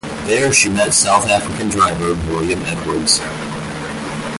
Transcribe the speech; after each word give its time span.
There 0.25 0.51
she 0.51 0.67
met 0.67 0.95
South 0.95 1.27
African 1.29 1.69
diver, 1.69 2.15
William 2.33 2.63
Edwards. 2.63 3.19